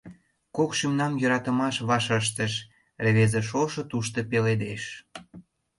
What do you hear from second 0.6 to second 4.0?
шӱмнам йӧратымаш ваш ыштыш, Рвезе шошо